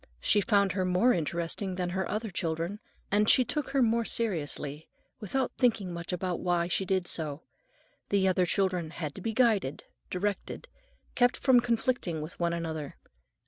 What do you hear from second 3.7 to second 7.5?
more seriously, without thinking much about why she did so.